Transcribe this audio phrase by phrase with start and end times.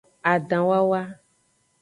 [0.31, 1.01] Adanwawa.